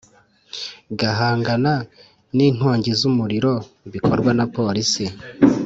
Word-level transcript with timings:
Guhangana 0.99 1.73
n 2.35 2.37
‘inkongi 2.47 2.91
z 2.99 3.01
‘umiriro 3.09 3.53
bikorwa 3.93 4.31
na 4.37 4.45
polisi. 4.55 5.05